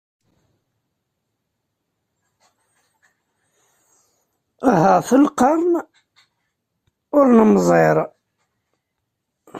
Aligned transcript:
Ahat 4.71 5.09
lqern 5.23 5.71
ur 7.17 7.25
nemmẓir! 7.37 7.97